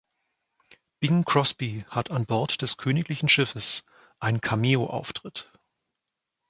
[0.99, 3.85] Bing Crosby hat an Bord des königlichen Schiffes
[4.19, 5.51] einen Cameo-Auftritt.